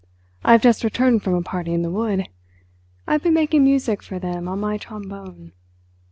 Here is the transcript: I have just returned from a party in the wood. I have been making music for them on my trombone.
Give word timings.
I 0.43 0.53
have 0.53 0.63
just 0.63 0.83
returned 0.83 1.21
from 1.21 1.35
a 1.35 1.43
party 1.43 1.75
in 1.75 1.83
the 1.83 1.91
wood. 1.91 2.27
I 3.05 3.11
have 3.11 3.21
been 3.21 3.35
making 3.35 3.63
music 3.63 4.01
for 4.01 4.17
them 4.17 4.47
on 4.47 4.59
my 4.59 4.79
trombone. 4.79 5.51